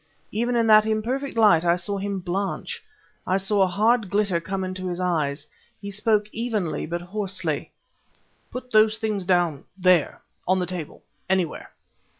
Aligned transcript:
Even 0.31 0.55
in 0.55 0.65
that 0.65 0.87
imperfect 0.87 1.37
light 1.37 1.63
I 1.63 1.75
saw 1.75 1.99
him 1.99 2.21
blanch. 2.21 2.83
I 3.27 3.37
saw 3.37 3.61
a 3.61 3.67
hard 3.67 4.09
glitter 4.09 4.39
come 4.41 4.63
into 4.63 4.87
his 4.87 4.99
eyes. 4.99 5.45
He 5.79 5.91
spoke, 5.91 6.25
evenly, 6.31 6.87
but 6.87 7.01
hoarsely: 7.01 7.71
"Put 8.49 8.71
those 8.71 8.97
things 8.97 9.25
down 9.25 9.65
there, 9.77 10.23
on 10.47 10.57
the 10.57 10.65
table; 10.65 11.03
anywhere." 11.29 11.69